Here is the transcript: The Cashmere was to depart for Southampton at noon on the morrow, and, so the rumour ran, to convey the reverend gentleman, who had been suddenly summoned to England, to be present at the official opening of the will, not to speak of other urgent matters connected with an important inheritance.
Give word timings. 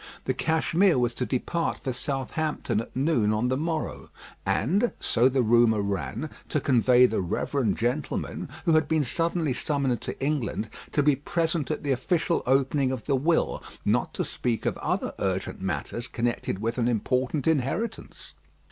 The 0.25 0.33
Cashmere 0.33 0.97
was 0.97 1.13
to 1.13 1.27
depart 1.27 1.77
for 1.83 1.93
Southampton 1.93 2.79
at 2.79 2.95
noon 2.95 3.31
on 3.31 3.49
the 3.49 3.55
morrow, 3.55 4.09
and, 4.47 4.93
so 4.99 5.29
the 5.29 5.43
rumour 5.43 5.83
ran, 5.83 6.31
to 6.49 6.59
convey 6.59 7.05
the 7.05 7.21
reverend 7.21 7.77
gentleman, 7.77 8.49
who 8.65 8.73
had 8.73 8.87
been 8.87 9.03
suddenly 9.03 9.53
summoned 9.53 10.01
to 10.01 10.19
England, 10.19 10.71
to 10.93 11.03
be 11.03 11.15
present 11.15 11.69
at 11.69 11.83
the 11.83 11.91
official 11.91 12.41
opening 12.47 12.91
of 12.91 13.05
the 13.05 13.15
will, 13.15 13.61
not 13.85 14.11
to 14.15 14.25
speak 14.25 14.65
of 14.65 14.75
other 14.79 15.13
urgent 15.19 15.61
matters 15.61 16.07
connected 16.07 16.57
with 16.63 16.79
an 16.79 16.87
important 16.87 17.45
inheritance. 17.45 18.33